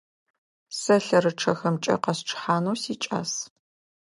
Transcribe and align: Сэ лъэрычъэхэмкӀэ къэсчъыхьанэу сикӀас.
Сэ 0.79 0.95
лъэрычъэхэмкӀэ 1.05 1.95
къэсчъыхьанэу 2.03 2.77
сикӀас. 2.81 3.31